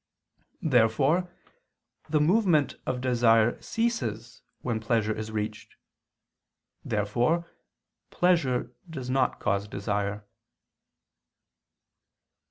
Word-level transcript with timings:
Therefore 0.63 1.29
the 2.09 2.19
movement 2.19 2.73
of 2.87 3.01
desire 3.01 3.61
ceases 3.61 4.41
when 4.61 4.79
pleasure 4.79 5.13
is 5.15 5.29
reached. 5.29 5.75
Therefore 6.83 7.51
pleasure 8.09 8.73
does 8.89 9.11
not 9.11 9.39
cause 9.39 9.67
desire. 9.67 10.25